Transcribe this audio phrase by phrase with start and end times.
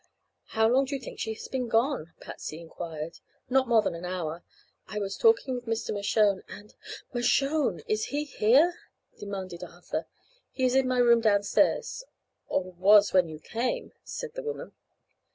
[0.57, 3.19] "How long do you think she has been gone?" Patsy enquired.
[3.51, 4.43] "Not more than an hour.
[4.87, 5.93] I was talking with Mr.
[5.93, 6.73] Mershone, and"
[7.13, 7.83] "Mershone!
[7.87, 8.73] Is he here?"
[9.19, 10.07] demanded Arthur.
[10.49, 12.03] "He is in my room downstairs
[12.47, 14.71] or was when you came," said the woman.